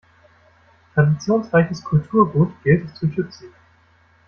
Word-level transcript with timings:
Traditionsreiches 0.95 1.83
Kulturgut 1.83 2.51
gilt 2.63 2.85
es 2.85 2.95
zu 2.95 3.07
schützen. 3.11 3.53